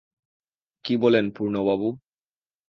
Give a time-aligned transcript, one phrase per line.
[0.85, 1.87] কী বলেন পূর্ণবাবু?